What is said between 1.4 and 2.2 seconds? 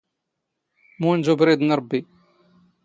ⵏ ⵕⴱⴱⵉ